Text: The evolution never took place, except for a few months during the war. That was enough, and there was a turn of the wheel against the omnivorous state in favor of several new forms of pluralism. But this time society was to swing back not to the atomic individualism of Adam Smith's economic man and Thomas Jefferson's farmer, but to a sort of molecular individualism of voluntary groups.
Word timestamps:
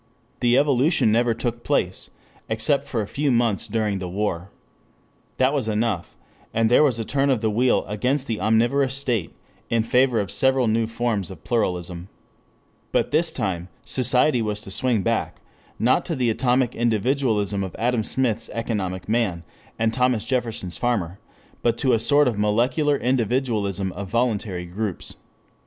The 0.39 0.57
evolution 0.57 1.11
never 1.11 1.35
took 1.35 1.61
place, 1.63 2.09
except 2.49 2.85
for 2.85 3.03
a 3.03 3.07
few 3.07 3.29
months 3.31 3.67
during 3.67 3.99
the 3.99 4.09
war. 4.09 4.49
That 5.37 5.53
was 5.53 5.67
enough, 5.67 6.17
and 6.55 6.71
there 6.71 6.81
was 6.81 6.97
a 6.97 7.05
turn 7.05 7.29
of 7.29 7.41
the 7.41 7.51
wheel 7.51 7.85
against 7.85 8.25
the 8.25 8.41
omnivorous 8.41 8.95
state 8.95 9.31
in 9.69 9.83
favor 9.83 10.19
of 10.19 10.31
several 10.31 10.65
new 10.65 10.87
forms 10.87 11.29
of 11.29 11.43
pluralism. 11.43 12.07
But 12.91 13.11
this 13.11 13.31
time 13.31 13.67
society 13.85 14.41
was 14.41 14.61
to 14.61 14.71
swing 14.71 15.03
back 15.03 15.37
not 15.77 16.03
to 16.05 16.15
the 16.15 16.31
atomic 16.31 16.73
individualism 16.75 17.63
of 17.63 17.75
Adam 17.77 18.03
Smith's 18.03 18.49
economic 18.53 19.07
man 19.07 19.43
and 19.77 19.93
Thomas 19.93 20.25
Jefferson's 20.25 20.79
farmer, 20.79 21.19
but 21.61 21.77
to 21.77 21.93
a 21.93 21.99
sort 21.99 22.27
of 22.27 22.39
molecular 22.39 22.97
individualism 22.97 23.91
of 23.91 24.09
voluntary 24.09 24.65
groups. 24.65 25.15